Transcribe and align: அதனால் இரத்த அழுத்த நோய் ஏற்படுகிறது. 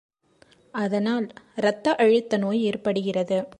அதனால் 0.71 1.27
இரத்த 1.55 1.95
அழுத்த 1.95 2.37
நோய் 2.37 2.63
ஏற்படுகிறது. 2.63 3.47